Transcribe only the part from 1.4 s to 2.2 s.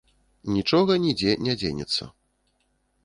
не дзенецца.